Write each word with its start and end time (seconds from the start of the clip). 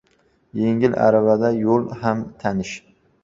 •Yengil 0.61 0.95
aravada 1.09 1.51
yo‘l 1.57 1.85
ham 2.05 2.27
tanish. 2.45 2.75